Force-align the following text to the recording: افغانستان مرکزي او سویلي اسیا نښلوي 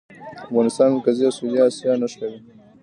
افغانستان 0.45 0.87
مرکزي 0.95 1.23
او 1.27 1.33
سویلي 1.37 1.59
اسیا 1.69 1.93
نښلوي 2.01 2.39